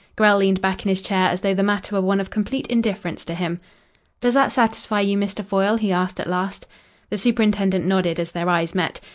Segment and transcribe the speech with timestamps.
[0.15, 3.23] Grell leaned back in his chair as though the matter were one of complete indifference
[3.23, 3.59] to him.
[4.19, 5.45] "Does that satisfy you, Mr.
[5.45, 6.65] Foyle?" he asked at last.
[7.11, 8.99] The superintendent nodded as their eyes met.